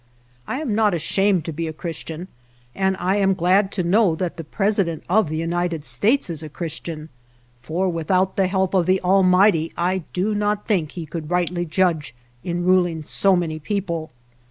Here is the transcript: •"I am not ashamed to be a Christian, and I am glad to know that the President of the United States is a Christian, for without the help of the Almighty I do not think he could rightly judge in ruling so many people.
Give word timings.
•"I 0.47 0.59
am 0.61 0.73
not 0.73 0.95
ashamed 0.95 1.45
to 1.45 1.51
be 1.53 1.67
a 1.67 1.73
Christian, 1.73 2.27
and 2.73 2.95
I 2.97 3.17
am 3.17 3.35
glad 3.35 3.71
to 3.73 3.83
know 3.83 4.15
that 4.15 4.37
the 4.37 4.43
President 4.43 5.03
of 5.07 5.29
the 5.29 5.37
United 5.37 5.85
States 5.85 6.27
is 6.27 6.41
a 6.41 6.49
Christian, 6.49 7.09
for 7.59 7.87
without 7.87 8.35
the 8.35 8.47
help 8.47 8.73
of 8.73 8.87
the 8.87 8.99
Almighty 9.01 9.71
I 9.77 9.99
do 10.11 10.33
not 10.33 10.65
think 10.67 10.93
he 10.93 11.05
could 11.05 11.29
rightly 11.29 11.65
judge 11.67 12.15
in 12.43 12.65
ruling 12.65 13.03
so 13.03 13.35
many 13.35 13.59
people. 13.59 14.11